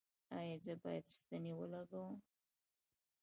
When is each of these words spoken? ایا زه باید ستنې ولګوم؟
ایا 0.37 0.55
زه 0.63 0.73
باید 0.83 1.05
ستنې 1.17 1.51
ولګوم؟ 1.55 2.15